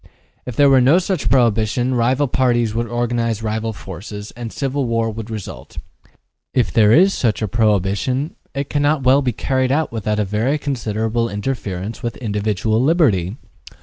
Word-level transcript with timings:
If 0.47 0.55
there 0.55 0.67
were 0.67 0.81
no 0.81 0.97
such 0.97 1.29
prohibition, 1.29 1.93
rival 1.93 2.27
parties 2.27 2.73
would 2.73 2.87
organize 2.87 3.43
rival 3.43 3.71
forces, 3.71 4.31
and 4.31 4.51
civil 4.51 4.85
war 4.85 5.11
would 5.11 5.29
result. 5.29 5.77
Yet, 6.05 6.13
if 6.55 6.73
there 6.73 6.91
is 6.91 7.13
such 7.13 7.43
a 7.43 7.47
prohibition, 7.47 8.35
it 8.55 8.67
cannot 8.67 9.03
well 9.03 9.21
be 9.21 9.31
carried 9.31 9.71
out 9.71 9.91
without 9.91 10.17
a 10.17 10.25
very 10.25 10.57
considerable 10.57 11.29
interference 11.29 12.01
with 12.01 12.17
individual 12.17 12.81
liberty. 12.81 13.35